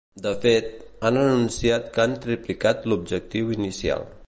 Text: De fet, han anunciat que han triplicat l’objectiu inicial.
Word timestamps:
De 0.25 0.29
fet, 0.45 0.69
han 1.09 1.19
anunciat 1.23 1.85
que 1.97 2.03
han 2.05 2.17
triplicat 2.25 2.89
l’objectiu 2.93 3.55
inicial. 3.61 4.11